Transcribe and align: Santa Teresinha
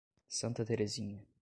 Santa 0.27 0.65
Teresinha 0.65 1.21